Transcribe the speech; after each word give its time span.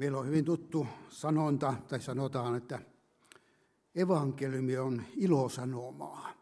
Meillä 0.00 0.18
on 0.18 0.26
hyvin 0.26 0.44
tuttu 0.44 0.86
sanonta, 1.08 1.74
tai 1.88 2.00
sanotaan, 2.00 2.56
että 2.56 2.78
evankeliumi 3.94 4.78
on 4.78 5.02
ilosanomaa. 5.16 6.32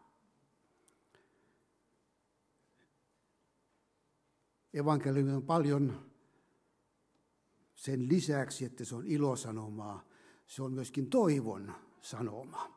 Evankeliumi 4.73 5.31
on 5.31 5.43
paljon 5.43 6.11
sen 7.75 8.09
lisäksi, 8.09 8.65
että 8.65 8.85
se 8.85 8.95
on 8.95 9.07
ilosanomaa, 9.07 10.03
se 10.47 10.63
on 10.63 10.73
myöskin 10.73 11.09
toivon 11.09 11.73
sanoma. 12.01 12.73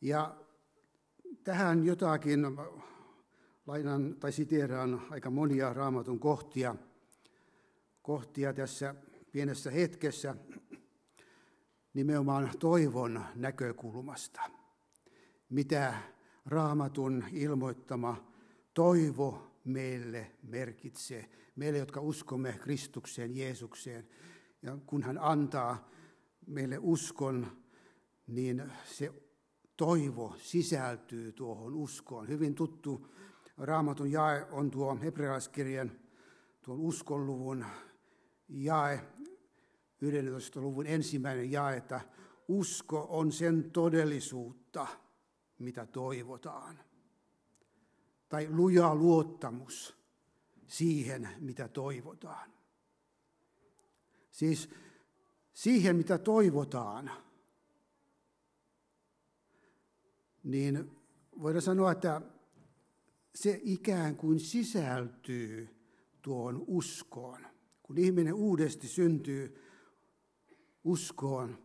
Ja 0.00 0.36
tähän 1.44 1.84
jotakin 1.84 2.40
lainan 3.66 4.16
tai 4.16 4.32
siteeraan 4.32 5.02
aika 5.10 5.30
monia 5.30 5.72
raamatun 5.72 6.20
kohtia, 6.20 6.76
kohtia 8.02 8.52
tässä 8.52 8.94
pienessä 9.32 9.70
hetkessä 9.70 10.36
nimenomaan 11.94 12.50
toivon 12.58 13.24
näkökulmasta. 13.34 14.40
Mitä 15.48 15.94
raamatun 16.46 17.24
ilmoittama 17.32 18.32
toivo 18.74 19.52
meille 19.64 20.30
merkitsee, 20.42 21.30
meille, 21.56 21.78
jotka 21.78 22.00
uskomme 22.00 22.52
Kristukseen, 22.52 23.36
Jeesukseen. 23.36 24.08
Ja 24.62 24.78
kun 24.86 25.02
hän 25.02 25.18
antaa 25.18 25.90
meille 26.46 26.78
uskon, 26.80 27.46
niin 28.26 28.72
se 28.84 29.12
toivo 29.76 30.34
sisältyy 30.38 31.32
tuohon 31.32 31.74
uskoon. 31.74 32.28
Hyvin 32.28 32.54
tuttu 32.54 33.08
raamatun 33.56 34.12
jae 34.12 34.46
on 34.50 34.70
tuo 34.70 34.98
hebrealaiskirjan 35.02 35.92
tuon 36.62 36.80
uskonluvun 36.80 37.64
jae, 38.48 39.00
11. 40.00 40.60
luvun 40.60 40.86
ensimmäinen 40.86 41.52
jae, 41.52 41.76
että 41.76 42.00
usko 42.48 43.06
on 43.10 43.32
sen 43.32 43.70
todellisuutta, 43.70 44.86
mitä 45.58 45.86
toivotaan. 45.86 46.80
Tai 48.28 48.48
luja 48.50 48.94
luottamus 48.94 49.96
siihen, 50.66 51.28
mitä 51.40 51.68
toivotaan. 51.68 52.52
Siis 54.30 54.70
siihen, 55.52 55.96
mitä 55.96 56.18
toivotaan, 56.18 57.10
niin 60.42 60.90
voidaan 61.40 61.62
sanoa, 61.62 61.92
että 61.92 62.20
se 63.34 63.60
ikään 63.62 64.16
kuin 64.16 64.40
sisältyy 64.40 65.68
tuon 66.22 66.64
uskoon. 66.66 67.51
Kun 67.92 67.98
ihminen 67.98 68.34
uudesti 68.34 68.88
syntyy 68.88 69.62
uskoon, 70.84 71.58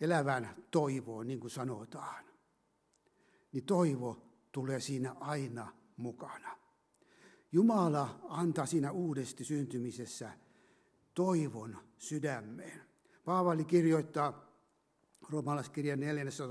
elävän 0.00 0.64
toivoon, 0.70 1.26
niin 1.26 1.40
kuin 1.40 1.50
sanotaan, 1.50 2.24
niin 3.52 3.64
toivo 3.64 4.22
tulee 4.52 4.80
siinä 4.80 5.12
aina 5.12 5.72
mukana. 5.96 6.56
Jumala 7.52 8.20
antaa 8.28 8.66
siinä 8.66 8.92
uudesti 8.92 9.44
syntymisessä 9.44 10.32
toivon 11.14 11.78
sydämeen. 11.98 12.80
Paavali 13.24 13.64
kirjoittaa 13.64 14.52
roomalaiskirjan 15.30 16.00
neljännessä, 16.00 16.44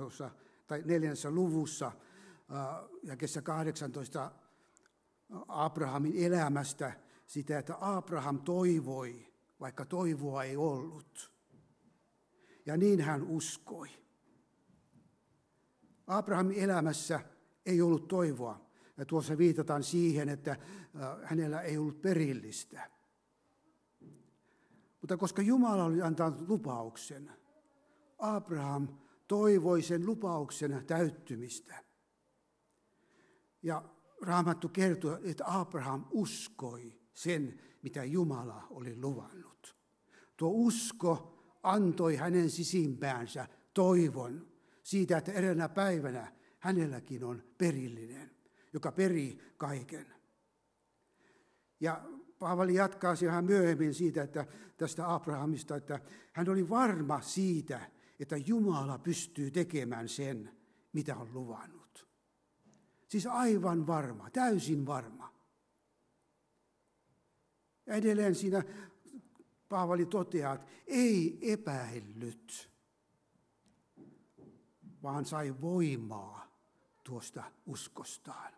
tai 0.67 0.81
neljännessä 0.85 1.31
luvussa 1.31 1.91
ja 3.03 3.15
kesä 3.15 3.41
18 3.41 4.31
Abrahamin 5.47 6.13
elämästä 6.15 7.08
sitä, 7.29 7.59
että 7.59 7.75
Abraham 7.79 8.41
toivoi, 8.41 9.33
vaikka 9.59 9.85
toivoa 9.85 10.43
ei 10.43 10.57
ollut. 10.57 11.31
Ja 12.65 12.77
niin 12.77 13.01
hän 13.01 13.23
uskoi. 13.23 13.89
Abrahamin 16.07 16.59
elämässä 16.59 17.19
ei 17.65 17.81
ollut 17.81 18.07
toivoa. 18.07 18.69
Ja 18.97 19.05
tuossa 19.05 19.37
viitataan 19.37 19.83
siihen, 19.83 20.29
että 20.29 20.57
hänellä 21.23 21.61
ei 21.61 21.77
ollut 21.77 22.01
perillistä. 22.01 22.91
Mutta 25.01 25.17
koska 25.17 25.41
Jumala 25.41 25.83
oli 25.83 26.01
antanut 26.01 26.49
lupauksen, 26.49 27.31
Abraham 28.17 28.87
toivoi 29.27 29.81
sen 29.81 30.05
lupauksen 30.05 30.83
täyttymistä. 30.87 31.83
Ja 33.63 33.83
Raamattu 34.21 34.69
kertoo, 34.69 35.19
että 35.23 35.43
Abraham 35.47 36.05
uskoi 36.11 36.98
sen, 37.19 37.59
mitä 37.83 38.03
Jumala 38.03 38.67
oli 38.69 39.01
luvannut. 39.01 39.75
Tuo 40.37 40.49
usko 40.49 41.43
antoi 41.63 42.15
hänen 42.15 42.49
sisimpäänsä 42.49 43.47
toivon 43.73 44.47
siitä, 44.83 45.17
että 45.17 45.31
eräänä 45.31 45.69
päivänä 45.69 46.31
hänelläkin 46.59 47.23
on 47.23 47.43
perillinen, 47.57 48.31
joka 48.73 48.91
perii 48.91 49.39
kaiken. 49.57 50.05
Ja 51.79 52.01
Paavali 52.39 52.73
jatkaa 52.73 53.13
vähän 53.25 53.45
myöhemmin 53.45 53.93
siitä, 53.93 54.23
että 54.23 54.45
tästä 54.77 55.13
Abrahamista, 55.13 55.75
että 55.75 55.99
hän 56.33 56.49
oli 56.49 56.69
varma 56.69 57.21
siitä, 57.21 57.91
että 58.19 58.37
Jumala 58.37 58.97
pystyy 58.97 59.51
tekemään 59.51 60.09
sen, 60.09 60.57
mitä 60.93 61.15
on 61.15 61.33
luvannut. 61.33 62.07
Siis 63.07 63.27
aivan 63.27 63.87
varma, 63.87 64.29
täysin 64.29 64.85
varma. 64.85 65.38
Ja 67.89 67.95
edelleen 67.95 68.35
siinä 68.35 68.63
Paavali 69.69 70.05
toteaa, 70.05 70.53
että 70.53 70.67
ei 70.87 71.39
epäillyt, 71.41 72.69
vaan 75.03 75.25
sai 75.25 75.55
voimaa 75.61 76.61
tuosta 77.03 77.43
uskostaan. 77.65 78.53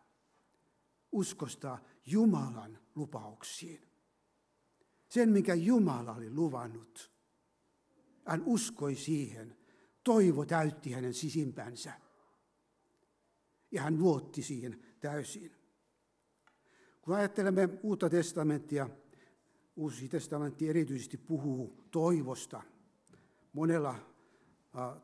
Uskosta 1.11 1.77
Jumalan 2.05 2.79
lupauksiin. 2.95 3.89
Sen, 5.09 5.29
mikä 5.29 5.53
Jumala 5.53 6.13
oli 6.13 6.29
luvannut. 6.29 7.11
Hän 8.25 8.43
uskoi 8.45 8.95
siihen. 8.95 9.57
Toivo 10.03 10.45
täytti 10.45 10.91
hänen 10.91 11.13
sisimpänsä. 11.13 11.93
Ja 13.71 13.81
hän 13.81 13.99
luotti 13.99 14.43
siihen 14.43 14.83
täysin. 14.99 15.55
Kun 17.01 17.15
ajattelemme 17.15 17.69
uutta 17.83 18.09
testamenttia, 18.09 18.89
uusi 19.75 20.09
testamentti 20.09 20.69
erityisesti 20.69 21.17
puhuu 21.17 21.87
toivosta 21.91 22.61
monella 23.53 23.95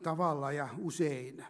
tavalla 0.02 0.52
ja 0.52 0.68
usein, 0.78 1.44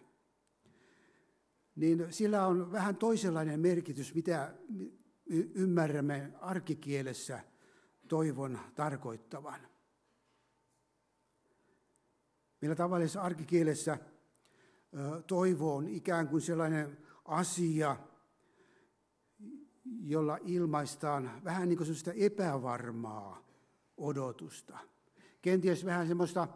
niin 1.75 2.13
sillä 2.13 2.47
on 2.47 2.71
vähän 2.71 2.95
toisenlainen 2.95 3.59
merkitys, 3.59 4.15
mitä 4.15 4.53
ymmärrämme 5.55 6.31
arkikielessä 6.41 7.39
toivon 8.07 8.59
tarkoittavan. 8.75 9.59
Meillä 12.61 12.75
tavallisessa 12.75 13.21
arkikielessä 13.21 13.97
toivo 15.27 15.75
on 15.75 15.87
ikään 15.87 16.27
kuin 16.27 16.41
sellainen 16.41 16.97
asia, 17.25 17.97
jolla 20.01 20.37
ilmaistaan 20.45 21.31
vähän 21.43 21.69
niin 21.69 21.77
kuin 21.77 21.89
epävarmaa 22.15 23.43
odotusta. 23.97 24.77
Kenties 25.41 25.85
vähän 25.85 26.07
semmoista, 26.07 26.47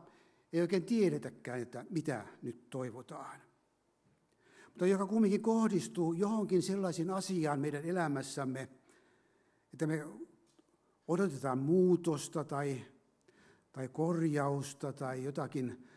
ei 0.53 0.61
oikein 0.61 0.83
tiedetäkään, 0.83 1.59
että 1.59 1.85
mitä 1.89 2.25
nyt 2.41 2.69
toivotaan. 2.69 3.41
Mutta 4.65 4.87
joka 4.87 5.05
kumminkin 5.05 5.41
kohdistuu 5.41 6.13
johonkin 6.13 6.61
sellaisiin 6.61 7.09
asiaan 7.09 7.59
meidän 7.59 7.85
elämässämme, 7.85 8.69
että 9.73 9.87
me 9.87 10.05
odotetaan 11.07 11.57
muutosta 11.57 12.43
tai, 12.43 12.85
tai 13.71 13.87
korjausta 13.87 14.93
tai 14.93 15.23
jotakin 15.23 15.87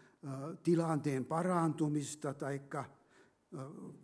tilanteen 0.62 1.24
parantumista 1.24 2.34
tai 2.34 2.60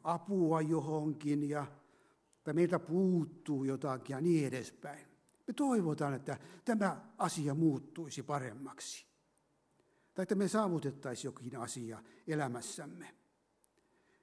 apua 0.02 0.60
johonkin 0.60 1.48
ja 1.48 1.66
tai 2.44 2.54
meiltä 2.54 2.78
puuttuu 2.78 3.64
jotakin 3.64 4.14
ja 4.14 4.20
niin 4.20 4.46
edespäin. 4.46 5.06
Me 5.46 5.52
toivotaan, 5.52 6.14
että 6.14 6.38
tämä 6.64 7.00
asia 7.18 7.54
muuttuisi 7.54 8.22
paremmaksi. 8.22 9.06
Tai 10.14 10.22
että 10.22 10.34
me 10.34 10.48
saavutettaisiin 10.48 11.28
jokin 11.28 11.56
asia 11.56 12.02
elämässämme. 12.26 13.14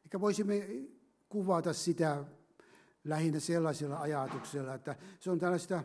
Eikä 0.04 0.20
voisimme 0.20 0.68
kuvata 1.30 1.74
sitä 1.74 2.26
lähinnä 3.04 3.40
sellaisella 3.40 4.00
ajatuksella, 4.00 4.74
että 4.74 4.96
se 5.20 5.32
on 5.32 5.40
tällaista 5.40 5.84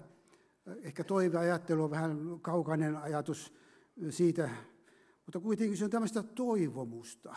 ehkä 0.82 1.04
toiveajattelua, 1.04 1.90
vähän 1.90 2.40
kaukainen 2.42 2.96
ajatus 2.96 3.54
siitä, 4.10 4.50
mutta 5.26 5.40
kuitenkin 5.40 5.76
se 5.76 5.84
on 5.84 5.90
tämmöistä 5.90 6.22
toivomusta. 6.22 7.34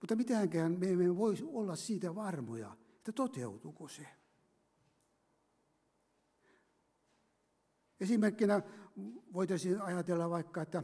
Mutta 0.00 0.16
mitäänkään 0.16 0.78
me 0.78 0.90
emme 0.90 1.16
voi 1.16 1.34
olla 1.46 1.76
siitä 1.76 2.14
varmoja, 2.14 2.76
että 3.08 3.16
toteutuuko 3.16 3.88
se. 3.88 4.08
Esimerkkinä 8.00 8.62
voitaisiin 9.32 9.82
ajatella 9.82 10.30
vaikka, 10.30 10.62
että 10.62 10.82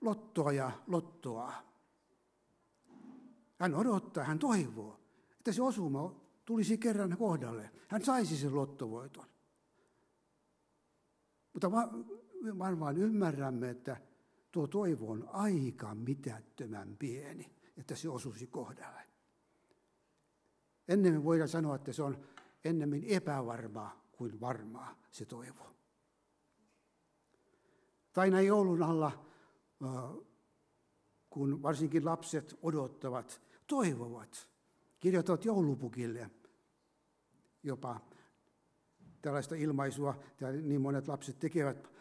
lottoa 0.00 0.52
ja 0.52 0.70
lottoa. 0.86 1.52
Hän 3.58 3.74
odottaa, 3.74 4.24
hän 4.24 4.38
toivoo, 4.38 5.00
että 5.38 5.52
se 5.52 5.62
osuma 5.62 6.20
tulisi 6.44 6.78
kerran 6.78 7.16
kohdalle. 7.18 7.70
Hän 7.88 8.04
saisi 8.04 8.36
sen 8.36 8.54
lottovoiton. 8.54 9.26
Mutta 11.52 11.70
varmaan 12.58 12.96
ymmärrämme, 12.96 13.70
että 13.70 13.96
tuo 14.52 14.66
toivo 14.66 15.10
on 15.10 15.28
aika 15.28 15.94
mitättömän 15.94 16.96
pieni, 16.98 17.56
että 17.76 17.96
se 17.96 18.08
osuisi 18.08 18.46
kohdalle. 18.46 19.07
Ennen 20.88 21.24
voidaan 21.24 21.48
sanoa, 21.48 21.76
että 21.76 21.92
se 21.92 22.02
on 22.02 22.24
ennemmin 22.64 23.04
epävarmaa 23.04 24.04
kuin 24.12 24.40
varmaa 24.40 25.02
se 25.10 25.24
toivo. 25.24 25.70
Tai 28.12 28.30
näin 28.30 28.46
joulun 28.46 28.82
alla, 28.82 29.24
kun 31.30 31.62
varsinkin 31.62 32.04
lapset 32.04 32.58
odottavat, 32.62 33.40
toivovat, 33.66 34.48
kirjoittavat 35.00 35.44
joulupukille 35.44 36.30
jopa 37.62 38.00
tällaista 39.22 39.54
ilmaisua, 39.54 40.18
ja 40.40 40.52
niin 40.52 40.80
monet 40.80 41.08
lapset 41.08 41.38
tekevät. 41.38 41.92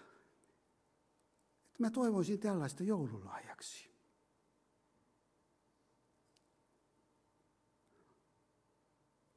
Mä 1.80 1.90
toivoisin 1.90 2.40
tällaista 2.40 2.84
joululahjaksi. 2.84 3.97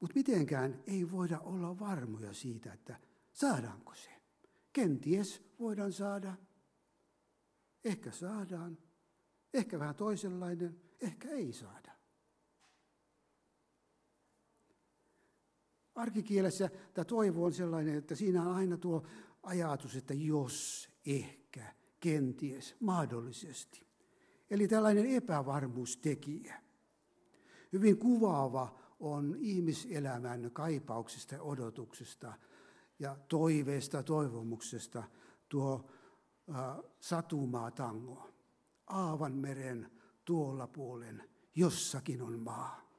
Mutta 0.01 0.15
mitenkään 0.15 0.83
ei 0.87 1.11
voida 1.11 1.39
olla 1.39 1.79
varmoja 1.79 2.35
siitä, 2.35 2.73
että 2.73 3.01
saadaanko 3.33 3.95
se. 3.95 4.11
Kenties 4.73 5.43
voidaan 5.59 5.93
saada, 5.93 6.35
ehkä 7.85 8.11
saadaan, 8.11 8.79
ehkä 9.55 9.79
vähän 9.79 9.95
toisenlainen, 9.95 10.81
ehkä 11.01 11.29
ei 11.29 11.53
saada. 11.53 11.93
Arkikielessä 15.95 16.71
tämä 16.95 17.05
toivo 17.05 17.45
on 17.45 17.53
sellainen, 17.53 17.95
että 17.99 18.15
siinä 18.15 18.43
on 18.43 18.55
aina 18.55 18.77
tuo 18.77 19.07
ajatus, 19.43 19.97
että 19.97 20.15
jos, 20.15 20.89
ehkä, 21.07 21.75
kenties, 22.01 22.77
mahdollisesti. 22.81 23.87
Eli 24.51 24.69
tällainen 24.69 25.07
epävarmuustekijä. 25.07 26.63
Hyvin 27.73 27.99
kuvaava 27.99 28.79
on 29.01 29.37
ihmiselämän 29.39 30.51
kaipauksesta 30.53 31.35
ja 31.35 31.43
odotuksesta 31.43 32.33
ja 32.99 33.17
toiveesta, 33.29 34.03
toivomuksesta 34.03 35.05
tuo 35.49 35.91
äh, 36.51 36.57
satumaatango. 37.01 38.31
Aavanmeren 38.87 39.91
tuolla 40.25 40.67
puolen 40.67 41.31
jossakin 41.55 42.23
on 42.23 42.41
maa. 42.41 42.91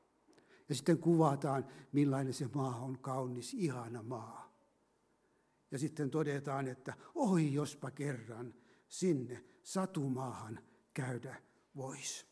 Ja 0.70 0.76
sitten 0.76 0.98
kuvataan, 0.98 1.66
millainen 1.92 2.34
se 2.34 2.50
maa 2.54 2.76
on 2.76 3.00
kaunis, 3.00 3.54
ihana 3.54 4.04
maa. 4.04 4.54
Ja 5.72 5.80
sitten 5.80 6.10
todetaan, 6.10 6.68
että 6.68 6.94
oi 7.16 7.54
jospa 7.54 7.92
kerran 7.92 8.54
sinne 8.88 9.46
satumaahan 9.64 10.60
käydä 10.94 11.42
voisi. 11.76 12.31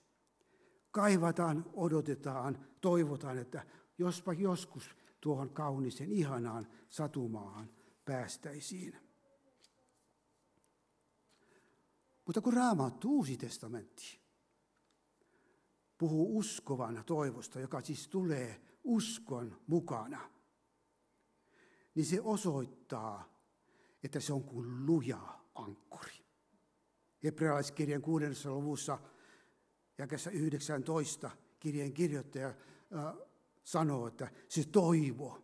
Kaivataan, 0.99 1.65
odotetaan, 1.73 2.65
toivotaan, 2.81 3.37
että 3.37 3.65
jospa 3.97 4.33
joskus 4.33 4.95
tuohon 5.21 5.49
kaunisen, 5.49 6.11
ihanaan 6.11 6.67
satumaahan 6.89 7.69
päästäisiin. 8.05 8.95
Mutta 12.25 12.41
kun 12.41 12.53
raamattu 12.53 13.09
uusi 13.09 13.37
testamentti 13.37 14.19
puhuu 15.97 16.37
uskovan 16.37 17.03
toivosta, 17.05 17.59
joka 17.59 17.81
siis 17.81 18.07
tulee 18.07 18.61
uskon 18.83 19.61
mukana, 19.67 20.29
niin 21.95 22.05
se 22.05 22.21
osoittaa, 22.21 23.43
että 24.03 24.19
se 24.19 24.33
on 24.33 24.43
kuin 24.43 24.85
luja 24.85 25.39
ankkuri. 25.55 26.25
Hebrealaiskirjan 27.23 28.01
kuudennessa 28.01 28.51
luvussa 28.51 28.99
jakessa 29.99 30.31
19 30.31 31.31
kirjeen 31.59 31.93
kirjoittaja 31.93 32.53
sanoo, 33.63 34.07
että 34.07 34.31
se 34.47 34.63
toivo 34.63 35.43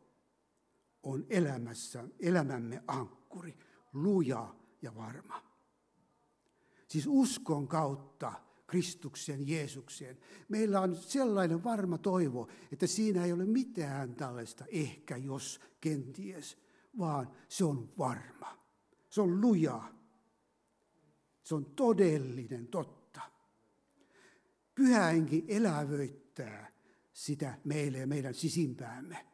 on 1.04 1.26
elämässä, 1.30 2.04
elämämme 2.20 2.84
ankkuri, 2.88 3.58
luja 3.94 4.56
ja 4.82 4.96
varma. 4.96 5.44
Siis 6.88 7.08
uskon 7.08 7.68
kautta 7.68 8.34
Kristuksen, 8.68 9.48
Jeesukseen. 9.48 10.18
Meillä 10.50 10.82
on 10.82 10.96
sellainen 10.96 11.64
varma 11.64 11.98
toivo, 11.98 12.48
että 12.72 12.88
siinä 12.88 13.26
ei 13.26 13.34
ole 13.34 13.46
mitään 13.46 14.16
tällaista 14.16 14.66
ehkä, 14.68 15.18
jos, 15.18 15.60
kenties, 15.82 16.58
vaan 16.98 17.32
se 17.50 17.66
on 17.66 17.94
varma. 17.98 18.66
Se 19.10 19.22
on 19.22 19.42
luja. 19.42 19.84
Se 21.44 21.56
on 21.56 21.66
todellinen 21.66 22.68
totta. 22.68 23.05
Pyhä 24.76 25.04
henki 25.06 25.46
elävöittää 25.48 26.72
sitä 27.14 27.58
meille 27.64 27.98
ja 27.98 28.08
meidän 28.08 28.34
sisimpäämme. 28.34 29.26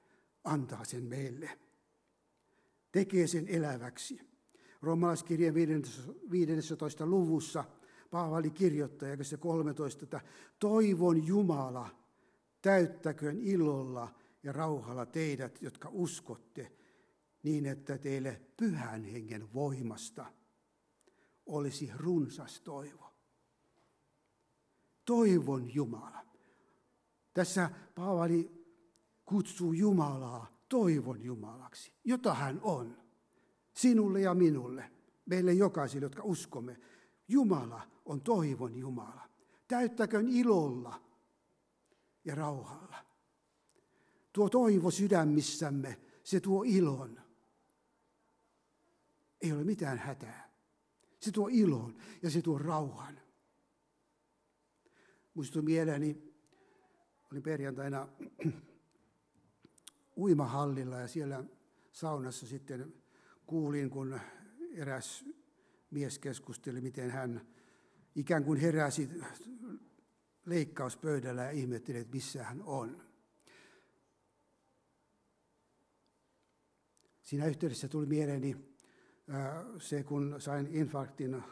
Antaa 0.43 0.85
sen 0.85 1.03
meille. 1.03 1.59
Tekee 2.91 3.27
sen 3.27 3.47
eläväksi. 3.47 4.19
Roomalaiskirjan 4.81 5.53
15. 6.31 7.05
luvussa– 7.05 7.63
Paavali 8.11 8.49
kirjoittaa, 8.49 9.09
se 9.21 9.37
13, 9.37 10.05
että 10.05 10.21
toivon 10.59 11.27
Jumala, 11.27 11.89
täyttäköön 12.61 13.39
ilolla 13.41 14.15
ja 14.43 14.51
rauhalla 14.51 15.05
teidät, 15.05 15.61
jotka 15.61 15.89
uskotte, 15.91 16.71
niin 17.43 17.65
että 17.65 17.97
teille 17.97 18.41
pyhän 18.57 19.03
hengen 19.03 19.53
voimasta 19.53 20.25
olisi 21.45 21.91
runsas 21.95 22.61
toivo. 22.61 23.10
Toivon 25.05 25.73
Jumala. 25.73 26.25
Tässä 27.33 27.69
Paavali 27.95 28.65
kutsuu 29.25 29.73
Jumalaa 29.73 30.61
toivon 30.69 31.21
Jumalaksi, 31.21 31.93
jota 32.03 32.33
hän 32.33 32.59
on. 32.61 32.97
Sinulle 33.73 34.21
ja 34.21 34.33
minulle, 34.33 34.91
meille 35.25 35.53
jokaisille, 35.53 36.05
jotka 36.05 36.23
uskomme. 36.23 36.79
Jumala 37.27 37.81
on 38.05 38.21
toivon 38.21 38.75
Jumala. 38.75 39.29
Täyttäköön 39.67 40.29
ilolla 40.29 41.01
ja 42.25 42.35
rauhalla. 42.35 43.05
Tuo 44.33 44.49
toivo 44.49 44.91
sydämissämme, 44.91 45.99
se 46.23 46.39
tuo 46.39 46.63
ilon. 46.63 47.21
Ei 49.41 49.51
ole 49.51 49.63
mitään 49.63 49.97
hätää. 49.97 50.51
Se 51.19 51.31
tuo 51.31 51.49
ilon 51.51 51.97
ja 52.23 52.29
se 52.29 52.41
tuo 52.41 52.57
rauhan. 52.57 53.20
Muistui 55.33 55.61
mieleeni, 55.61 56.33
olin 57.31 57.43
perjantaina 57.43 58.07
uimahallilla 60.17 60.99
ja 60.99 61.07
siellä 61.07 61.43
saunassa 61.91 62.47
sitten 62.47 62.93
kuulin, 63.45 63.89
kun 63.89 64.19
eräs 64.73 65.25
mies 65.91 66.19
keskusteli, 66.19 66.81
miten 66.81 67.11
hän 67.11 67.41
ikään 68.15 68.43
kuin 68.43 68.59
heräsi 68.59 69.09
leikkauspöydällä 70.45 71.43
ja 71.43 71.51
ihmetteli, 71.51 71.97
että 71.97 72.13
missä 72.13 72.43
hän 72.43 72.61
on. 72.63 73.03
Siinä 77.21 77.45
yhteydessä 77.45 77.87
tuli 77.87 78.05
mieleeni 78.05 78.57
se, 79.79 80.03
kun 80.03 80.35
sain 80.39 80.67
infarktin 80.71 81.43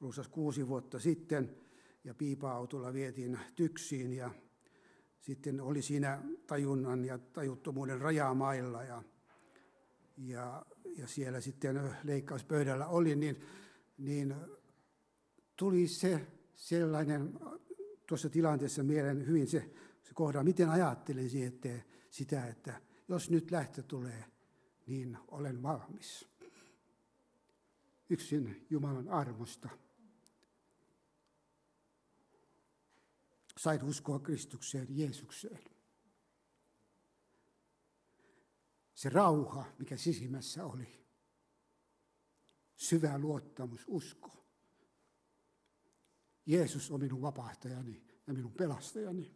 runsas 0.00 0.28
kuusi 0.28 0.68
vuotta 0.68 0.98
sitten 0.98 1.65
ja 2.06 2.14
piipa-autolla 2.14 2.92
vietiin 2.92 3.38
tyksiin 3.54 4.12
ja 4.12 4.30
sitten 5.20 5.60
oli 5.60 5.82
siinä 5.82 6.22
tajunnan 6.46 7.04
ja 7.04 7.18
tajuttomuuden 7.18 8.00
rajamailla 8.00 8.82
ja, 8.84 9.02
ja, 10.16 10.66
ja 10.96 11.06
siellä 11.06 11.40
sitten 11.40 11.96
leikkauspöydällä 12.04 12.86
oli, 12.86 13.16
niin, 13.16 13.40
niin 13.98 14.34
tuli 15.56 15.88
se 15.88 16.26
sellainen 16.54 17.38
tuossa 18.06 18.30
tilanteessa 18.30 18.82
mieleen 18.82 19.26
hyvin 19.26 19.46
se, 19.46 19.70
se 20.02 20.14
kohda, 20.14 20.42
miten 20.42 20.68
ajattelisin 20.68 21.46
että 21.46 21.68
sitä, 22.10 22.46
että 22.46 22.80
jos 23.08 23.30
nyt 23.30 23.50
lähtö 23.50 23.82
tulee, 23.82 24.24
niin 24.86 25.18
olen 25.28 25.62
valmis. 25.62 26.28
Yksin 28.10 28.66
Jumalan 28.70 29.08
armosta. 29.08 29.68
Sain 33.66 33.84
uskoa 33.84 34.18
Kristukseen, 34.18 34.86
Jeesukseen. 34.90 35.60
Se 38.94 39.08
rauha, 39.08 39.64
mikä 39.78 39.96
sisimmässä 39.96 40.64
oli, 40.64 41.06
syvä 42.76 43.18
luottamus, 43.18 43.84
usko. 43.86 44.30
Jeesus 46.46 46.90
on 46.90 47.00
minun 47.00 47.22
vapahtajani 47.22 48.02
ja 48.26 48.32
minun 48.32 48.52
pelastajani. 48.52 49.34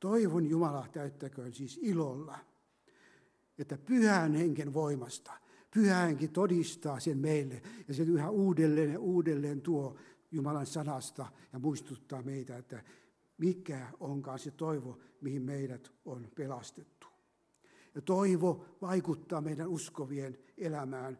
Toivon 0.00 0.46
Jumala 0.46 0.88
täyttäköön 0.92 1.54
siis 1.54 1.78
ilolla, 1.82 2.38
että 3.58 3.78
pyhän 3.78 4.34
henken 4.34 4.74
voimasta, 4.74 5.32
pyhä 5.74 5.96
henki 5.96 6.28
todistaa 6.28 7.00
sen 7.00 7.18
meille 7.18 7.62
ja 7.88 7.94
se 7.94 8.02
yhä 8.02 8.30
uudelleen 8.30 8.92
ja 8.92 9.00
uudelleen 9.00 9.60
tuo 9.60 9.98
Jumalan 10.36 10.66
sanasta 10.66 11.26
ja 11.52 11.58
muistuttaa 11.58 12.22
meitä, 12.22 12.56
että 12.56 12.82
mikä 13.38 13.86
onkaan 14.00 14.38
se 14.38 14.50
toivo, 14.50 14.98
mihin 15.20 15.42
meidät 15.42 15.92
on 16.04 16.30
pelastettu. 16.34 17.06
Ja 17.94 18.02
toivo 18.02 18.64
vaikuttaa 18.82 19.40
meidän 19.40 19.68
uskovien 19.68 20.38
elämään 20.58 21.18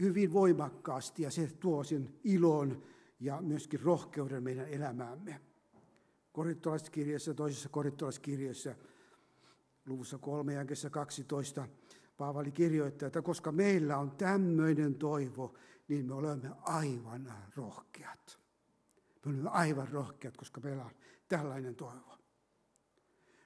hyvin 0.00 0.32
voimakkaasti 0.32 1.22
ja 1.22 1.30
se 1.30 1.50
tuo 1.60 1.84
sen 1.84 2.14
ilon 2.24 2.82
ja 3.20 3.42
myöskin 3.42 3.80
rohkeuden 3.80 4.42
meidän 4.42 4.68
elämäämme. 4.68 5.40
Korintolaiskirjassa, 6.32 7.34
toisessa 7.34 7.68
korintolaiskirjassa, 7.68 8.74
luvussa 9.86 10.18
3 10.18 10.54
ja 10.54 10.64
12, 10.90 11.68
Paavali 12.16 12.52
kirjoittaa, 12.52 13.06
että 13.06 13.22
koska 13.22 13.52
meillä 13.52 13.98
on 13.98 14.10
tämmöinen 14.10 14.94
toivo, 14.94 15.54
niin 15.88 16.06
me 16.06 16.14
olemme 16.14 16.50
aivan 16.60 17.32
rohkeat. 17.56 18.38
Me 19.24 19.30
olemme 19.30 19.50
aivan 19.50 19.88
rohkeat, 19.88 20.36
koska 20.36 20.60
meillä 20.60 20.84
on 20.84 20.94
tällainen 21.28 21.74
toivo. 21.74 22.18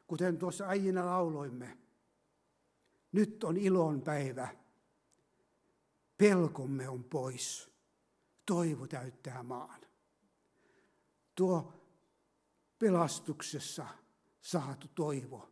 Kuten 0.07 0.39
tuossa 0.39 0.67
äijinä 0.69 1.07
lauloimme, 1.07 1.79
nyt 3.13 3.45
on 3.45 3.57
ilon 3.57 4.03
päivä. 4.03 4.49
Pelkomme 6.19 6.89
on 6.89 7.05
pois. 7.05 7.71
Toivo 8.47 8.87
täyttää 8.87 9.43
maan. 9.43 9.81
Tuo 11.35 11.73
pelastuksessa 12.79 13.87
saatu 14.41 14.89
toivo, 14.95 15.51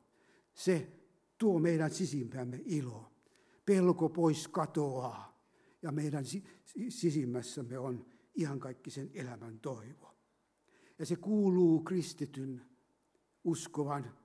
se 0.54 0.92
tuo 1.38 1.58
meidän 1.58 1.90
sisimpämme 1.90 2.60
ilo. 2.64 3.12
Pelko 3.66 4.08
pois 4.08 4.48
katoaa 4.48 5.27
ja 5.82 5.92
meidän 5.92 6.24
sisimmässämme 6.88 7.78
on 7.78 8.06
ihan 8.34 8.58
kaikki 8.58 8.90
sen 8.90 9.10
elämän 9.14 9.60
toivo. 9.60 10.14
Ja 10.98 11.06
se 11.06 11.16
kuuluu 11.16 11.80
kristityn 11.80 12.62
uskovan, 13.44 14.16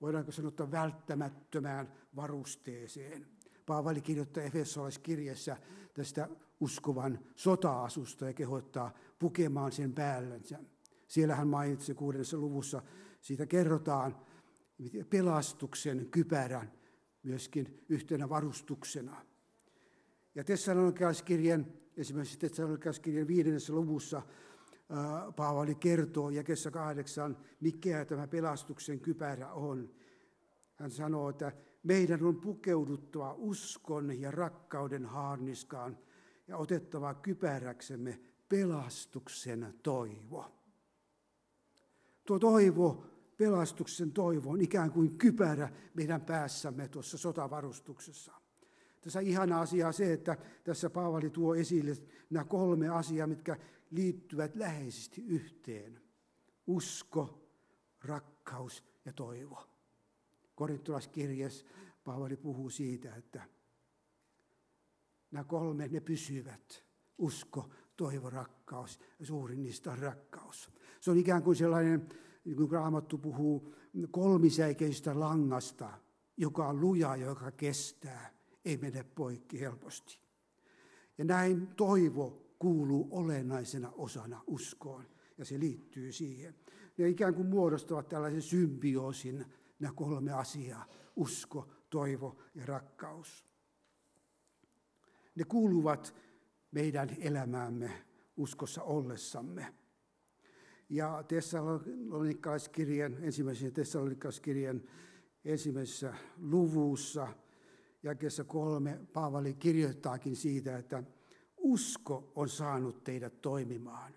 voidaanko 0.00 0.32
sanoa 0.32 0.70
välttämättömään 0.70 1.92
varusteeseen. 2.16 3.26
Paavali 3.66 4.00
kirjoittaa 4.00 4.42
Efesolaiskirjassa 4.42 5.56
tästä 5.94 6.28
uskovan 6.60 7.18
sota-asusta 7.36 8.24
ja 8.24 8.32
kehottaa 8.32 8.94
pukemaan 9.18 9.72
sen 9.72 9.92
päällänsä. 9.92 10.58
Siellä 11.08 11.34
hän 11.34 11.48
mainitsi 11.48 11.94
kuudennessa 11.94 12.38
luvussa, 12.38 12.82
siitä 13.20 13.46
kerrotaan 13.46 14.16
pelastuksen 15.10 16.10
kypärän 16.10 16.72
myöskin 17.22 17.84
yhtenä 17.88 18.28
varustuksena. 18.28 19.24
Ja 20.36 20.44
Tessalonikalaiskirjan, 20.44 21.66
esimerkiksi 21.96 22.38
Tessalonikalaiskirjan 22.38 23.28
viidennessä 23.28 23.72
luvussa 23.72 24.22
Paavali 25.36 25.74
kertoo 25.74 26.30
jakessa 26.30 26.70
kahdeksan, 26.70 27.36
mikä 27.60 28.04
tämä 28.04 28.26
pelastuksen 28.26 29.00
kypärä 29.00 29.52
on. 29.52 29.90
Hän 30.74 30.90
sanoo, 30.90 31.28
että 31.28 31.52
meidän 31.82 32.22
on 32.22 32.40
pukeuduttava 32.40 33.34
uskon 33.38 34.20
ja 34.20 34.30
rakkauden 34.30 35.06
haarniskaan 35.06 35.98
ja 36.48 36.56
otettava 36.56 37.14
kypäräksemme 37.14 38.20
pelastuksen 38.48 39.74
toivo. 39.82 40.52
Tuo 42.26 42.38
toivo, 42.38 43.04
pelastuksen 43.36 44.12
toivo 44.12 44.50
on 44.50 44.60
ikään 44.60 44.90
kuin 44.90 45.18
kypärä 45.18 45.68
meidän 45.94 46.20
päässämme 46.20 46.88
tuossa 46.88 47.18
sotavarustuksessa. 47.18 48.45
Tässä 49.06 49.20
ihana 49.20 49.60
asia 49.60 49.92
se, 49.92 50.12
että 50.12 50.36
tässä 50.64 50.90
Paavali 50.90 51.30
tuo 51.30 51.54
esille 51.54 51.92
nämä 52.30 52.44
kolme 52.44 52.88
asiaa, 52.88 53.26
mitkä 53.26 53.56
liittyvät 53.90 54.56
läheisesti 54.56 55.24
yhteen. 55.26 56.00
Usko, 56.66 57.48
rakkaus 58.04 58.84
ja 59.04 59.12
toivo. 59.12 59.68
Korintolaiskirjassa 60.54 61.66
Paavali 62.04 62.36
puhuu 62.36 62.70
siitä, 62.70 63.14
että 63.14 63.42
nämä 65.30 65.44
kolme, 65.44 65.88
ne 65.88 66.00
pysyvät. 66.00 66.84
Usko, 67.18 67.70
toivo, 67.96 68.30
rakkaus 68.30 69.00
ja 69.18 69.26
suurin 69.26 69.62
niistä 69.62 69.92
on 69.92 69.98
rakkaus. 69.98 70.70
Se 71.00 71.10
on 71.10 71.18
ikään 71.18 71.42
kuin 71.42 71.56
sellainen, 71.56 72.08
niin 72.44 72.56
kuin 72.56 72.70
Raamattu 72.70 73.18
puhuu, 73.18 73.74
kolmisäikeistä 74.10 75.20
langasta, 75.20 75.92
joka 76.36 76.68
on 76.68 76.80
luja, 76.80 77.16
joka 77.16 77.50
kestää, 77.50 78.35
ei 78.66 78.76
mene 78.76 79.04
poikki 79.04 79.60
helposti. 79.60 80.18
Ja 81.18 81.24
näin 81.24 81.66
toivo 81.66 82.54
kuuluu 82.58 83.08
olennaisena 83.10 83.92
osana 83.94 84.42
uskoon, 84.46 85.04
ja 85.38 85.44
se 85.44 85.60
liittyy 85.60 86.12
siihen. 86.12 86.54
Ne 86.98 87.08
ikään 87.08 87.34
kuin 87.34 87.46
muodostavat 87.46 88.08
tällaisen 88.08 88.42
symbioosin, 88.42 89.44
nämä 89.78 89.92
kolme 89.92 90.32
asiaa, 90.32 90.86
usko, 91.16 91.68
toivo 91.90 92.42
ja 92.54 92.66
rakkaus. 92.66 93.46
Ne 95.34 95.44
kuuluvat 95.44 96.14
meidän 96.70 97.16
elämäämme 97.18 98.04
uskossa 98.36 98.82
ollessamme. 98.82 99.74
Ja 100.88 101.24
Tessalonikalaiskirjan, 101.28 103.16
ensimmäisen 103.20 103.72
Tessalonikalaiskirjan 103.72 104.82
ensimmäisessä 105.44 106.14
luvussa, 106.38 107.28
jakeessa 108.06 108.44
kolme, 108.44 109.00
Paavali 109.12 109.54
kirjoittaakin 109.54 110.36
siitä, 110.36 110.78
että 110.78 111.02
usko 111.56 112.32
on 112.34 112.48
saanut 112.48 113.04
teidät 113.04 113.42
toimimaan. 113.42 114.14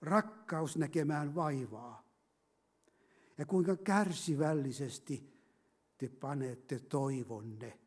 Rakkaus 0.00 0.76
näkemään 0.76 1.34
vaivaa. 1.34 2.02
Ja 3.38 3.46
kuinka 3.46 3.76
kärsivällisesti 3.76 5.40
te 5.98 6.08
panette 6.08 6.78
toivonne 6.78 7.78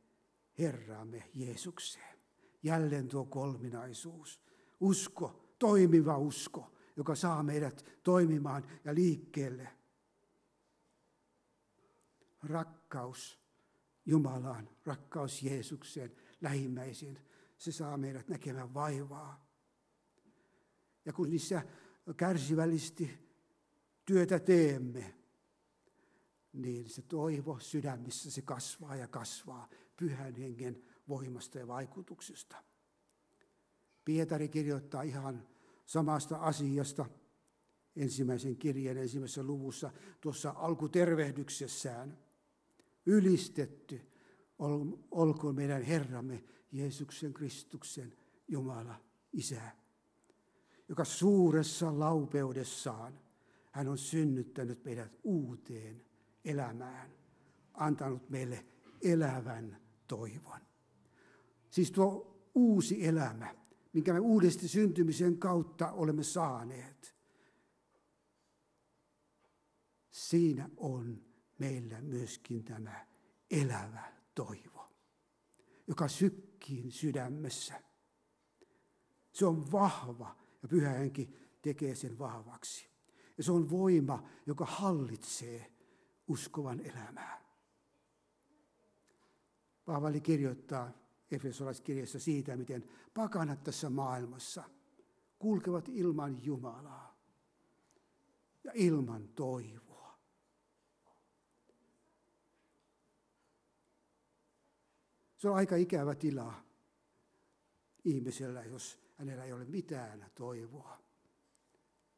Herramme 0.59 1.29
Jeesukseen. 1.33 2.19
Jälleen 2.63 3.07
tuo 3.07 3.25
kolminaisuus. 3.25 4.41
Usko, 4.79 5.55
toimiva 5.59 6.17
usko, 6.17 6.71
joka 6.95 7.15
saa 7.15 7.43
meidät 7.43 7.99
toimimaan 8.03 8.67
ja 8.85 8.95
liikkeelle. 8.95 9.69
Rakkaus 12.43 13.38
Jumalaan, 14.09 14.69
rakkaus 14.85 15.43
Jeesukseen, 15.43 16.11
lähimmäisiin, 16.41 17.19
se 17.57 17.71
saa 17.71 17.97
meidät 17.97 18.27
näkemään 18.27 18.73
vaivaa. 18.73 19.47
Ja 21.05 21.13
kun 21.13 21.29
niissä 21.29 21.61
kärsivällisesti 22.17 23.29
työtä 24.05 24.39
teemme, 24.39 25.13
niin 26.53 26.89
se 26.89 27.01
toivo 27.01 27.59
sydämissä 27.59 28.31
se 28.31 28.41
kasvaa 28.41 28.95
ja 28.95 29.07
kasvaa 29.07 29.69
pyhän 29.97 30.35
hengen 30.35 30.83
voimasta 31.07 31.59
ja 31.59 31.67
vaikutuksesta. 31.67 32.63
Pietari 34.05 34.49
kirjoittaa 34.49 35.01
ihan 35.01 35.47
samasta 35.85 36.37
asiasta 36.37 37.05
ensimmäisen 37.95 38.57
kirjeen 38.57 38.97
ensimmäisessä 38.97 39.43
luvussa 39.43 39.91
tuossa 40.21 40.53
alkutervehdyksessään. 40.55 42.17
Ylistetty 43.05 44.01
olkoon 45.11 45.55
meidän 45.55 45.81
Herramme 45.81 46.43
Jeesuksen 46.71 47.33
Kristuksen 47.33 48.13
Jumala 48.47 48.95
Isä, 49.33 49.71
joka 50.89 51.05
suuressa 51.05 51.99
laupeudessaan 51.99 53.19
hän 53.71 53.87
on 53.87 53.97
synnyttänyt 53.97 54.85
meidät 54.85 55.19
uuteen 55.23 56.05
elämään, 56.45 57.11
antanut 57.73 58.29
meille 58.29 58.65
elävän 59.01 59.81
toivon. 60.07 60.59
Siis 61.69 61.91
tuo 61.91 62.39
uusi 62.55 63.05
elämä, 63.05 63.55
minkä 63.93 64.13
me 64.13 64.19
uudesti 64.19 64.67
syntymisen 64.67 65.37
kautta 65.37 65.91
olemme 65.91 66.23
saaneet. 66.23 67.15
Siinä 70.09 70.69
on 70.77 71.28
meillä 71.59 72.01
myöskin 72.01 72.63
tämä 72.63 73.07
elävä 73.51 74.13
toivo, 74.35 74.89
joka 75.87 76.07
sykkii 76.07 76.91
sydämessä. 76.91 77.81
Se 79.31 79.45
on 79.45 79.71
vahva 79.71 80.35
ja 80.61 80.67
pyhä 80.67 80.89
henki 80.89 81.35
tekee 81.61 81.95
sen 81.95 82.19
vahvaksi. 82.19 82.89
Ja 83.37 83.43
se 83.43 83.51
on 83.51 83.69
voima, 83.69 84.23
joka 84.45 84.65
hallitsee 84.65 85.71
uskovan 86.27 86.79
elämää. 86.79 87.41
Paavali 89.85 90.21
kirjoittaa 90.21 90.91
Efesolaiskirjassa 91.31 92.19
siitä, 92.19 92.55
miten 92.55 92.89
pakanat 93.13 93.63
tässä 93.63 93.89
maailmassa 93.89 94.63
kulkevat 95.39 95.89
ilman 95.89 96.45
Jumalaa 96.45 97.17
ja 98.63 98.71
ilman 98.75 99.27
toivoa. 99.27 99.78
Se 105.39 105.49
on 105.49 105.55
aika 105.55 105.75
ikävä 105.75 106.15
tila 106.15 106.53
ihmisellä, 108.05 108.63
jos 108.63 108.99
hänellä 109.15 109.43
ei 109.43 109.53
ole 109.53 109.65
mitään 109.65 110.25
toivoa. 110.35 110.99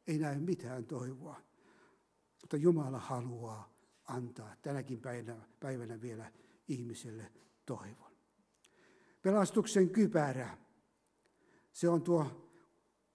Ei 0.07 0.17
näe 0.17 0.39
mitään 0.39 0.85
toivoa. 0.85 1.41
Mutta 2.41 2.57
Jumala 2.57 2.99
haluaa 2.99 3.73
antaa 4.03 4.55
tänäkin 4.61 5.01
päivänä, 5.01 5.47
päivänä 5.59 6.01
vielä 6.01 6.31
ihmiselle 6.67 7.31
toivon. 7.65 8.11
Pelastuksen 9.21 9.89
kypärä, 9.89 10.57
se 11.71 11.89
on 11.89 12.01
tuo 12.01 12.51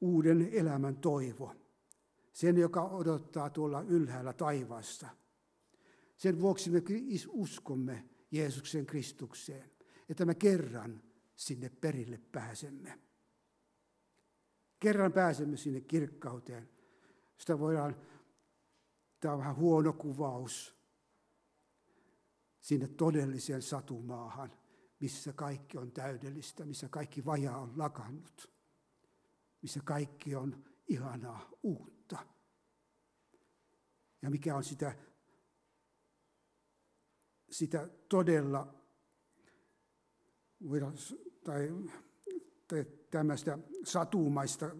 uuden 0.00 0.48
elämän 0.52 0.96
toivo. 0.96 1.54
Sen, 2.32 2.58
joka 2.58 2.82
odottaa 2.82 3.50
tuolla 3.50 3.80
ylhäällä 3.80 4.32
taivaassa. 4.32 5.08
Sen 6.16 6.40
vuoksi 6.40 6.70
me 6.70 6.82
uskomme 7.28 8.08
Jeesuksen 8.30 8.86
Kristukseen, 8.86 9.75
että 10.08 10.24
me 10.24 10.34
kerran 10.34 11.02
sinne 11.36 11.68
perille 11.68 12.18
pääsemme. 12.32 12.98
Kerran 14.80 15.12
pääsemme 15.12 15.56
sinne 15.56 15.80
kirkkauteen. 15.80 16.68
Sitä 17.38 17.58
voidaan, 17.58 17.96
tämä 19.20 19.34
on 19.34 19.40
vähän 19.40 19.56
huono 19.56 19.92
kuvaus, 19.92 20.76
sinne 22.60 22.88
todelliseen 22.88 23.62
satumaahan, 23.62 24.52
missä 25.00 25.32
kaikki 25.32 25.78
on 25.78 25.92
täydellistä, 25.92 26.64
missä 26.64 26.88
kaikki 26.88 27.24
vaja 27.24 27.56
on 27.56 27.72
lakannut, 27.76 28.52
missä 29.62 29.80
kaikki 29.84 30.34
on 30.34 30.64
ihanaa 30.88 31.50
uutta. 31.62 32.26
Ja 34.22 34.30
mikä 34.30 34.56
on 34.56 34.64
sitä, 34.64 34.96
sitä 37.50 37.88
todella, 38.08 38.74
tai, 41.44 41.70
tämmöistä 43.10 43.58
satumaista, 43.84 44.70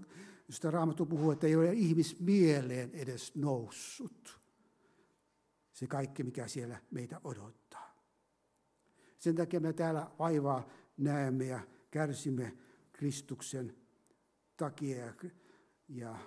josta 0.48 0.70
Raamattu 0.70 1.06
puhuu, 1.06 1.30
että 1.30 1.46
ei 1.46 1.56
ole 1.56 1.72
ihmismieleen 1.72 2.90
edes 2.94 3.34
noussut 3.34 4.40
se 5.72 5.86
kaikki, 5.86 6.22
mikä 6.22 6.48
siellä 6.48 6.78
meitä 6.90 7.20
odottaa. 7.24 7.96
Sen 9.18 9.34
takia 9.34 9.60
me 9.60 9.72
täällä 9.72 10.10
vaivaa 10.18 10.68
näemme 10.96 11.44
ja 11.44 11.60
kärsimme 11.90 12.56
Kristuksen 12.92 13.76
takia 14.56 14.96
ja, 14.98 15.14
ja, 15.88 16.18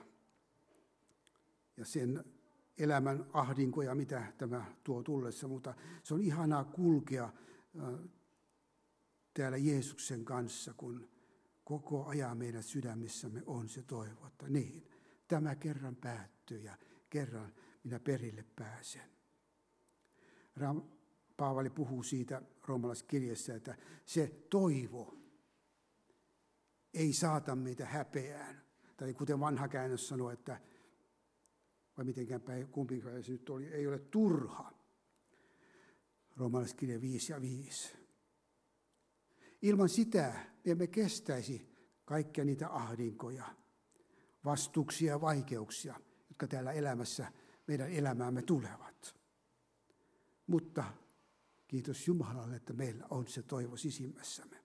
ja 1.77 1.85
sen 1.85 2.23
elämän 2.77 3.25
ahdinkoja, 3.33 3.95
mitä 3.95 4.33
tämä 4.37 4.65
tuo 4.83 5.03
tullessa, 5.03 5.47
mutta 5.47 5.73
se 6.03 6.13
on 6.13 6.21
ihanaa 6.21 6.63
kulkea 6.63 7.29
täällä 9.33 9.57
Jeesuksen 9.57 10.25
kanssa, 10.25 10.73
kun 10.73 11.09
koko 11.63 12.05
ajan 12.05 12.37
meidän 12.37 12.63
sydämissämme 12.63 13.43
on 13.45 13.69
se 13.69 13.83
toivo, 13.83 14.27
että 14.27 14.49
niin, 14.49 14.89
tämä 15.27 15.55
kerran 15.55 15.95
päättyy 15.95 16.59
ja 16.59 16.77
kerran 17.09 17.53
minä 17.83 17.99
perille 17.99 18.45
pääsen. 18.55 19.09
Paavali 21.37 21.69
puhuu 21.69 22.03
siitä 22.03 22.41
roomalaiskirjassa, 22.67 23.53
että 23.53 23.77
se 24.05 24.27
toivo 24.49 25.17
ei 26.93 27.13
saata 27.13 27.55
meitä 27.55 27.85
häpeään. 27.85 28.61
Tai 28.97 29.13
kuten 29.13 29.39
vanha 29.39 29.67
käännös 29.67 30.07
sanoi, 30.07 30.33
että 30.33 30.59
vai 31.97 32.05
mitenkään 32.05 32.41
päin, 32.41 32.67
kumpikaan 32.67 33.23
se 33.23 33.31
nyt 33.31 33.49
oli, 33.49 33.67
ei 33.67 33.87
ole 33.87 33.99
turha. 33.99 34.73
Roomalaiskirja 36.37 37.01
5 37.01 37.31
ja 37.31 37.41
5. 37.41 37.97
Ilman 39.61 39.89
sitä 39.89 40.33
me 40.65 40.71
emme 40.71 40.87
kestäisi 40.87 41.69
kaikkia 42.05 42.45
niitä 42.45 42.69
ahdinkoja, 42.69 43.45
vastuksia 44.45 45.09
ja 45.11 45.21
vaikeuksia, 45.21 45.99
jotka 46.29 46.47
täällä 46.47 46.71
elämässä 46.71 47.31
meidän 47.67 47.91
elämäämme 47.91 48.41
tulevat. 48.41 49.15
Mutta 50.47 50.83
kiitos 51.67 52.07
Jumalalle, 52.07 52.55
että 52.55 52.73
meillä 52.73 53.05
on 53.09 53.27
se 53.27 53.43
toivo 53.43 53.77
sisimmässämme. 53.77 54.63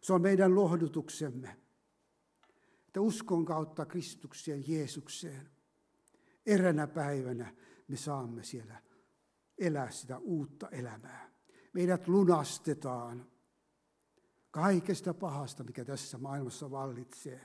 Se 0.00 0.12
on 0.12 0.22
meidän 0.22 0.54
lohdutuksemme, 0.54 1.56
että 2.86 3.00
uskon 3.00 3.44
kautta 3.44 3.86
Kristukseen, 3.86 4.68
Jeesukseen, 4.68 5.50
eränä 6.46 6.86
päivänä 6.86 7.54
me 7.88 7.96
saamme 7.96 8.44
siellä 8.44 8.82
elää 9.58 9.90
sitä 9.90 10.18
uutta 10.18 10.68
elämää. 10.68 11.30
Meidät 11.72 12.08
lunastetaan 12.08 13.31
kaikesta 14.52 15.14
pahasta, 15.14 15.64
mikä 15.64 15.84
tässä 15.84 16.18
maailmassa 16.18 16.70
vallitsee, 16.70 17.40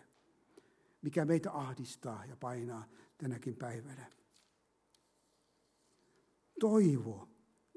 mikä 1.02 1.26
meitä 1.26 1.52
ahdistaa 1.52 2.26
ja 2.26 2.36
painaa 2.36 2.88
tänäkin 3.18 3.56
päivänä. 3.56 4.12
Toivo 6.60 7.30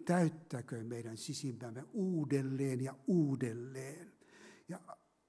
täyttäkö 0.05 0.85
meidän 0.85 1.17
sisimpämme 1.17 1.85
uudelleen 1.93 2.81
ja 2.81 2.95
uudelleen. 3.07 4.13
Ja 4.69 4.81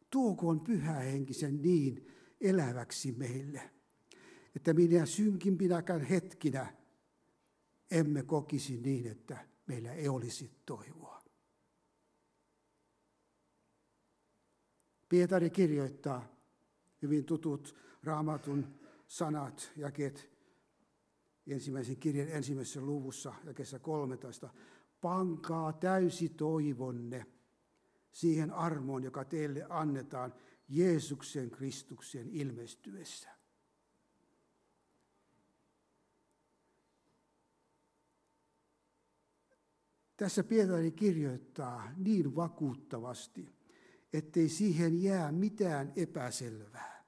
tuokoon 0.10 0.60
pyhä 0.60 0.94
henki 0.94 1.34
sen 1.34 1.62
niin 1.62 2.08
eläväksi 2.42 3.12
meille, 3.12 3.72
että 4.56 4.74
minä 4.74 5.06
synkimpinäkään 5.06 6.02
hetkinä 6.02 6.74
emme 7.92 8.24
kokisi 8.24 8.78
niin, 8.78 9.08
että 9.08 9.48
meillä 9.68 9.94
ei 9.94 10.10
olisi 10.10 10.52
toivoa. 10.66 11.11
Pietari 15.12 15.50
kirjoittaa 15.50 16.36
hyvin 17.02 17.26
tutut 17.26 17.76
raamatun 18.04 18.80
sanat, 19.08 19.72
jakeet 19.76 20.30
ensimmäisen 21.48 21.98
kirjan 21.98 22.28
ensimmäisessä 22.28 22.82
luvussa 22.82 23.34
ja 23.44 23.54
kesä 23.54 23.80
13. 23.80 24.50
Pankaa 25.02 25.74
täysi 25.74 26.30
toivonne 26.30 27.26
siihen 28.12 28.52
armoon, 28.52 29.04
joka 29.04 29.26
teille 29.26 29.66
annetaan 29.70 30.34
Jeesuksen 30.70 31.52
Kristuksen 31.52 32.30
ilmestyessä. 32.30 33.30
Tässä 40.18 40.44
Pietari 40.44 40.92
kirjoittaa 40.92 41.92
niin 41.98 42.36
vakuuttavasti, 42.36 43.61
ettei 44.14 44.50
siihen 44.50 45.04
jää 45.04 45.32
mitään 45.32 45.94
epäselvää. 45.96 47.06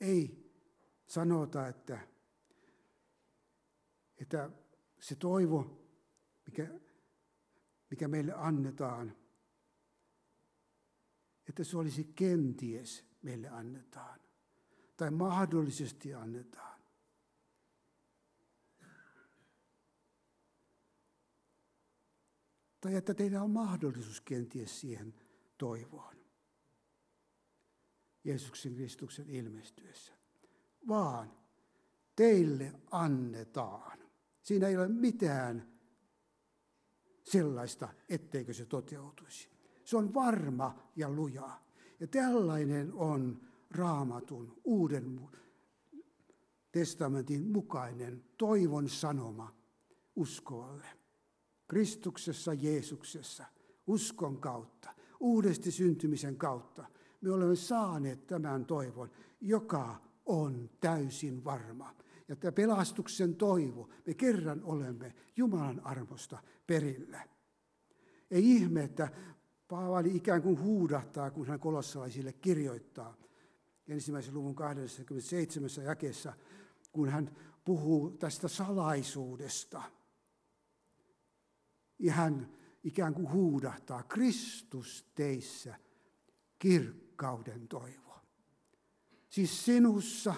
Ei 0.00 0.52
sanota, 1.06 1.68
että 1.68 1.98
että 4.18 4.50
se 5.00 5.16
toivo, 5.16 5.88
mikä, 6.46 6.80
mikä 7.90 8.08
meille 8.08 8.32
annetaan, 8.32 9.16
että 11.48 11.64
se 11.64 11.78
olisi 11.78 12.04
kenties 12.04 13.04
meille 13.22 13.48
annetaan 13.48 14.20
tai 14.96 15.10
mahdollisesti 15.10 16.14
annetaan. 16.14 16.75
Tai 22.86 22.94
että 22.94 23.14
teillä 23.14 23.42
on 23.42 23.50
mahdollisuus 23.50 24.20
kenties 24.20 24.80
siihen 24.80 25.14
toivoon. 25.58 26.16
Jeesuksen 28.24 28.74
Kristuksen 28.74 29.30
ilmestyessä. 29.30 30.12
Vaan 30.88 31.32
teille 32.16 32.72
annetaan. 32.90 33.98
Siinä 34.42 34.68
ei 34.68 34.76
ole 34.76 34.88
mitään 34.88 35.72
sellaista, 37.24 37.88
etteikö 38.08 38.52
se 38.52 38.66
toteutuisi. 38.66 39.48
Se 39.84 39.96
on 39.96 40.14
varma 40.14 40.90
ja 40.96 41.10
luja. 41.10 41.60
Ja 42.00 42.06
tällainen 42.06 42.92
on 42.92 43.40
raamatun 43.70 44.60
uuden 44.64 45.20
testamentin 46.72 47.46
mukainen 47.46 48.24
toivon 48.38 48.88
sanoma 48.88 49.54
uskovalle. 50.16 51.05
Kristuksessa 51.68 52.54
Jeesuksessa, 52.54 53.44
uskon 53.86 54.40
kautta, 54.40 54.90
uudesti 55.20 55.70
syntymisen 55.70 56.36
kautta, 56.36 56.84
me 57.20 57.32
olemme 57.32 57.56
saaneet 57.56 58.26
tämän 58.26 58.64
toivon, 58.64 59.10
joka 59.40 60.00
on 60.26 60.70
täysin 60.80 61.44
varma 61.44 61.94
ja 62.28 62.36
tämä 62.36 62.52
pelastuksen 62.52 63.36
toivo, 63.36 63.88
me 64.06 64.14
kerran 64.14 64.60
olemme 64.64 65.14
Jumalan 65.36 65.80
armosta 65.84 66.38
perillä. 66.66 67.28
Ei 68.30 68.50
ihme, 68.50 68.84
että 68.84 69.08
Paavali 69.68 70.16
ikään 70.16 70.42
kuin 70.42 70.60
huudahtaa, 70.60 71.30
kun 71.30 71.46
hän 71.46 71.60
kolossalaisille 71.60 72.32
kirjoittaa. 72.32 73.16
Ensimmäisen 73.88 74.34
luvun 74.34 74.54
27. 74.54 75.70
jakeessa, 75.84 76.32
kun 76.92 77.08
hän 77.08 77.36
puhuu 77.64 78.10
tästä 78.10 78.48
salaisuudesta. 78.48 79.82
Hän 82.10 82.56
ikään 82.84 83.14
kuin 83.14 83.32
huudahtaa, 83.32 84.02
Kristus 84.02 85.06
teissä, 85.14 85.74
kirkkauden 86.58 87.68
toivo. 87.68 88.20
Siis 89.28 89.64
sinussa, 89.64 90.34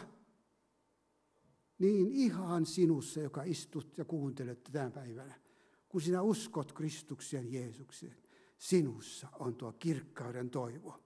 niin 1.79 2.13
ihan 2.13 2.67
sinussa, 2.67 3.21
joka 3.21 3.43
istut 3.43 3.99
ja 3.99 4.05
kuuntelet 4.05 4.65
tämän 4.73 4.93
päivänä, 4.93 5.41
kun 5.89 6.01
sinä 6.01 6.23
uskot 6.23 6.73
Kristuksen 6.73 7.53
Jeesukseen, 7.53 8.17
sinussa 8.59 9.29
on 9.39 9.55
tuo 9.55 9.73
kirkkauden 9.73 10.51
toivo. 10.51 11.03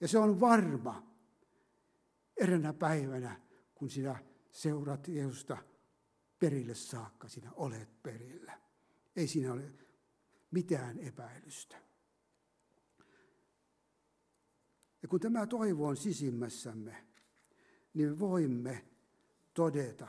Ja 0.00 0.08
se 0.08 0.18
on 0.18 0.40
varma 0.40 1.12
eräänä 2.36 2.72
päivänä, 2.72 3.40
kun 3.74 3.90
sinä 3.90 4.24
seurat 4.50 5.08
Jeesusta 5.08 5.58
perille 6.38 6.74
saakka, 6.74 7.28
sinä 7.28 7.52
olet 7.52 8.02
perillä. 8.02 8.67
Ei 9.18 9.26
siinä 9.26 9.52
ole 9.52 9.72
mitään 10.50 10.98
epäilystä. 10.98 11.76
Ja 15.02 15.08
kun 15.08 15.20
tämä 15.20 15.46
toivo 15.46 15.86
on 15.86 15.96
sisimmässämme, 15.96 17.06
niin 17.94 18.08
me 18.08 18.18
voimme 18.18 18.84
todeta, 19.54 20.08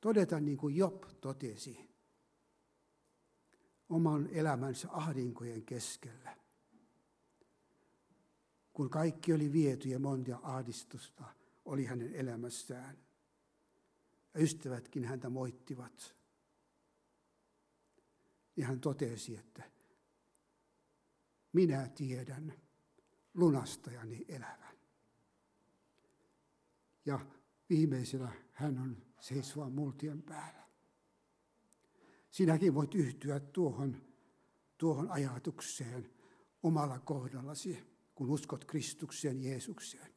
todeta 0.00 0.40
niin 0.40 0.56
kuin 0.56 0.76
Job 0.76 1.02
totesi, 1.20 1.90
oman 3.88 4.28
elämänsä 4.30 4.88
ahdinkojen 4.90 5.64
keskellä. 5.64 6.36
Kun 8.72 8.90
kaikki 8.90 9.32
oli 9.32 9.52
viety 9.52 9.88
ja 9.88 9.98
monta 9.98 10.38
ahdistusta 10.42 11.24
oli 11.64 11.84
hänen 11.84 12.14
elämässään. 12.14 12.98
Ja 14.34 14.40
ystävätkin 14.40 15.04
häntä 15.04 15.30
moittivat. 15.30 16.16
Ja 18.56 18.66
hän 18.66 18.80
totesi, 18.80 19.36
että 19.36 19.70
minä 21.52 21.88
tiedän 21.88 22.54
lunastajani 23.34 24.24
elävän. 24.28 24.76
Ja 27.06 27.26
viimeisenä 27.70 28.32
hän 28.52 28.78
on 28.78 29.06
seisova 29.20 29.70
multien 29.70 30.22
päällä. 30.22 30.66
Sinäkin 32.30 32.74
voit 32.74 32.94
yhtyä 32.94 33.40
tuohon, 33.40 34.02
tuohon 34.78 35.10
ajatukseen 35.10 36.10
omalla 36.62 36.98
kohdallasi, 36.98 37.78
kun 38.14 38.30
uskot 38.30 38.64
Kristukseen 38.64 39.42
Jeesukseen. 39.42 40.14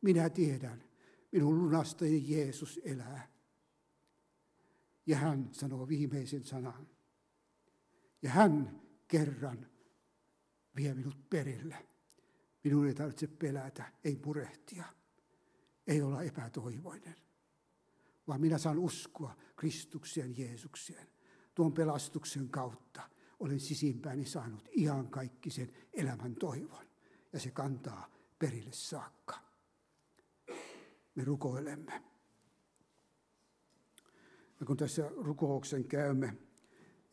Minä 0.00 0.30
tiedän, 0.30 0.84
minun 1.32 1.58
lunastajani 1.58 2.24
Jeesus 2.28 2.80
elää. 2.84 3.32
Ja 5.06 5.16
hän 5.16 5.48
sanoo 5.52 5.88
viimeisen 5.88 6.44
sanan. 6.44 6.91
Ja 8.22 8.30
hän 8.30 8.80
kerran 9.08 9.66
vie 10.76 10.94
minut 10.94 11.30
perille. 11.30 11.86
Minun 12.64 12.86
ei 12.86 12.94
tarvitse 12.94 13.26
pelätä, 13.26 13.92
ei 14.04 14.20
murehtia, 14.24 14.84
ei 15.86 16.02
olla 16.02 16.22
epätoivoinen, 16.22 17.16
vaan 18.28 18.40
minä 18.40 18.58
saan 18.58 18.78
uskoa 18.78 19.36
Kristukseen 19.56 20.38
Jeesukseen. 20.38 21.08
Tuon 21.54 21.72
pelastuksen 21.72 22.48
kautta 22.48 23.08
olen 23.40 23.60
sisimpääni 23.60 24.26
saanut 24.26 24.68
ihan 24.72 25.08
kaikki 25.08 25.50
sen 25.50 25.72
elämän 25.92 26.34
toivon, 26.34 26.86
ja 27.32 27.40
se 27.40 27.50
kantaa 27.50 28.10
perille 28.38 28.72
saakka. 28.72 29.38
Me 31.14 31.24
rukoilemme. 31.24 32.02
Ja 34.60 34.66
kun 34.66 34.76
tässä 34.76 35.10
rukouksen 35.16 35.84
käymme, 35.84 36.36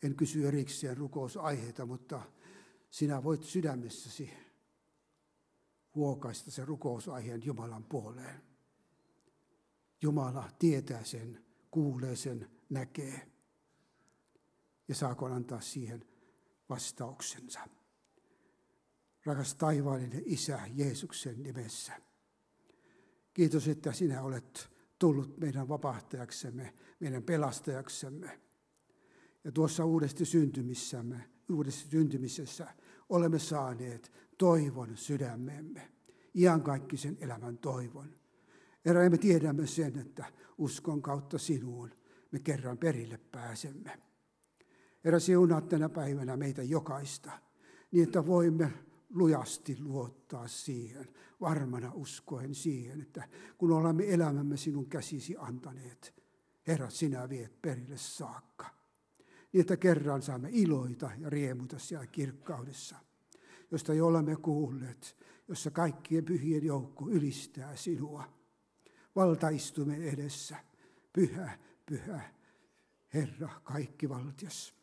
en 0.02 0.16
kysy 0.16 0.48
erikseen 0.48 0.96
rukousaiheita, 0.96 1.86
mutta 1.86 2.22
sinä 2.90 3.24
voit 3.24 3.44
sydämessäsi 3.44 4.30
huokaista 5.94 6.50
sen 6.50 6.68
rukousaiheen 6.68 7.44
Jumalan 7.44 7.84
puoleen. 7.84 8.42
Jumala 10.02 10.50
tietää 10.58 11.04
sen, 11.04 11.44
kuulee 11.70 12.16
sen, 12.16 12.50
näkee. 12.68 13.30
Ja 14.88 14.94
saako 14.94 15.26
antaa 15.26 15.60
siihen 15.60 16.04
vastauksensa. 16.68 17.60
Rakas 19.24 19.54
taivaallinen 19.54 20.22
Isä 20.26 20.60
Jeesuksen 20.74 21.42
nimessä. 21.42 21.92
Kiitos, 23.34 23.68
että 23.68 23.92
sinä 23.92 24.22
olet 24.22 24.70
tullut 24.98 25.38
meidän 25.38 25.68
vapahtajaksemme, 25.68 26.74
meidän 27.00 27.22
pelastajaksemme. 27.22 28.40
Ja 29.44 29.52
tuossa 29.52 29.84
uudesti 29.84 30.24
syntymissämme, 30.24 31.24
uudessa 31.50 31.88
syntymisessä 31.88 32.66
olemme 33.08 33.38
saaneet 33.38 34.12
toivon 34.38 34.96
sydämemme, 34.96 35.92
iankaikkisen 36.34 37.16
elämän 37.20 37.58
toivon. 37.58 38.14
Herra, 38.84 39.10
me 39.10 39.18
tiedämme 39.18 39.66
sen, 39.66 39.98
että 39.98 40.24
uskon 40.58 41.02
kautta 41.02 41.38
sinuun 41.38 41.90
me 42.32 42.38
kerran 42.38 42.78
perille 42.78 43.18
pääsemme. 43.32 43.98
Herra, 45.04 45.20
siunaa 45.20 45.60
tänä 45.60 45.88
päivänä 45.88 46.36
meitä 46.36 46.62
jokaista, 46.62 47.30
niin 47.92 48.04
että 48.04 48.26
voimme 48.26 48.72
lujasti 49.14 49.76
luottaa 49.80 50.48
siihen, 50.48 51.08
varmana 51.40 51.92
uskoen 51.94 52.54
siihen, 52.54 53.00
että 53.00 53.28
kun 53.58 53.72
olemme 53.72 54.14
elämämme 54.14 54.56
sinun 54.56 54.86
käsisi 54.86 55.36
antaneet, 55.38 56.14
Herra, 56.66 56.90
sinä 56.90 57.28
viet 57.28 57.62
perille 57.62 57.96
saakka. 57.96 58.79
Niin 59.52 59.60
että 59.60 59.76
kerran 59.76 60.22
saamme 60.22 60.48
iloita 60.52 61.10
ja 61.18 61.30
riemuta 61.30 61.78
siellä 61.78 62.06
kirkkaudessa– 62.06 62.96
josta 63.70 63.94
jo 63.94 64.06
olemme 64.06 64.36
kuulleet, 64.36 65.16
jossa 65.48 65.70
kaikkien 65.70 66.24
pyhien 66.24 66.64
joukko 66.64 67.08
ylistää 67.08 67.76
sinua. 67.76 68.24
Valtaistumme 69.16 69.96
edessä, 69.96 70.56
pyhä, 71.12 71.58
pyhä, 71.86 72.20
Herra, 73.14 73.48
kaikki 73.64 74.08
valtias. 74.08 74.74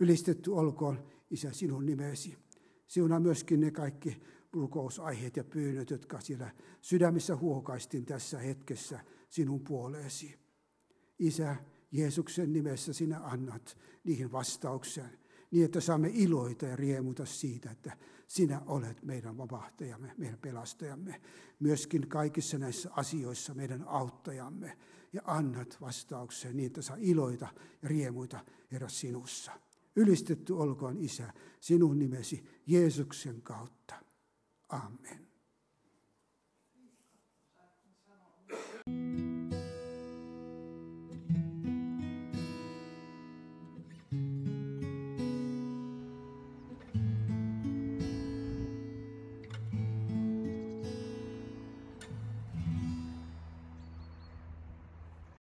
Ylistetty 0.00 0.50
olkoon, 0.50 1.04
Isä, 1.30 1.52
sinun 1.52 1.86
nimesi. 1.86 2.38
Siunaa 2.86 3.20
myöskin 3.20 3.60
ne 3.60 3.70
kaikki 3.70 4.22
rukousaiheet 4.52 5.36
ja 5.36 5.44
pyynnöt, 5.44 5.90
jotka 5.90 6.20
siellä 6.20 6.50
sydämissä 6.80 7.36
huokaistin 7.36 8.04
tässä 8.04 8.38
hetkessä 8.38 9.00
sinun 9.28 9.60
puoleesi. 9.60 10.38
Isä, 11.18 11.56
Jeesuksen 11.92 12.52
nimessä 12.52 12.92
sinä 12.92 13.20
annat 13.20 13.78
niihin 14.04 14.32
vastauksen, 14.32 15.18
niin 15.50 15.64
että 15.64 15.80
saamme 15.80 16.10
iloita 16.14 16.66
ja 16.66 16.76
riemuta 16.76 17.26
siitä, 17.26 17.70
että 17.70 17.96
sinä 18.26 18.62
olet 18.66 19.02
meidän 19.02 19.38
vapahtajamme, 19.38 20.14
meidän 20.18 20.38
pelastajamme, 20.38 21.20
myöskin 21.60 22.08
kaikissa 22.08 22.58
näissä 22.58 22.90
asioissa 22.92 23.54
meidän 23.54 23.84
auttajamme. 23.88 24.78
Ja 25.12 25.22
annat 25.24 25.76
vastauksen 25.80 26.56
niin, 26.56 26.66
että 26.66 26.82
saa 26.82 26.96
iloita 27.00 27.48
ja 27.82 27.88
riemuita, 27.88 28.44
Herra, 28.72 28.88
sinussa. 28.88 29.52
Ylistetty 29.96 30.52
olkoon 30.52 30.96
Isä 30.98 31.32
sinun 31.60 31.98
nimesi 31.98 32.44
Jeesuksen 32.66 33.42
kautta. 33.42 33.94
Amen. 34.68 35.30